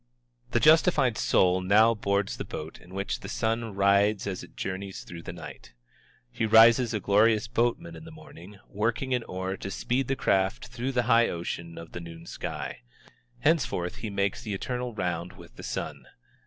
[0.49, 5.03] The justified soul now boards the boat in which the sun rides as it journeys
[5.03, 5.73] through the night.
[6.31, 10.69] He rises a glorious boatman in the morning, working an oar to speed the craft
[10.69, 12.81] through the high ocean of the noon sky.
[13.41, 16.07] Henceforth he makes the eternal round with the sun.